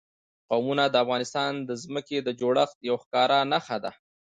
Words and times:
قومونه 0.49 0.83
د 0.89 0.95
افغانستان 1.03 1.51
د 1.69 1.71
ځمکې 1.83 2.17
د 2.21 2.29
جوړښت 2.39 2.77
یوه 2.89 2.99
ښکاره 3.03 3.37
نښه 3.51 3.77
ده. 3.83 3.91